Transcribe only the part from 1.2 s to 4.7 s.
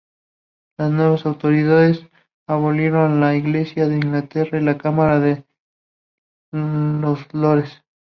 autoridades abolieron la Iglesia de Inglaterra y